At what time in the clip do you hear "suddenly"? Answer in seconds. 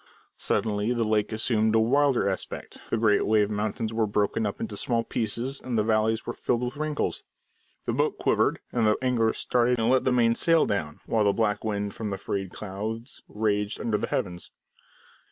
0.39-0.93